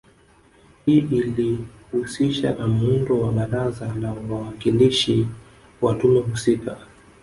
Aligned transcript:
Hii 0.85 0.97
ilihusisha 0.99 2.53
na 2.55 2.67
muundo 2.67 3.19
wa 3.19 3.31
Baraza 3.31 3.93
la 3.93 4.13
Wawakilishi 4.13 5.27
wa 5.81 5.93
tume 5.95 6.19
husika 6.19 6.77